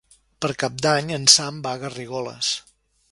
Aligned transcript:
Per 0.45 0.49
Cap 0.63 0.79
d'Any 0.85 1.13
en 1.19 1.29
Sam 1.33 1.59
va 1.67 1.73
a 1.77 1.81
Garrigoles. 1.83 2.51